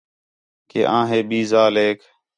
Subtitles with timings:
[0.69, 1.99] کہ آں ہِے ٻئی ذالیک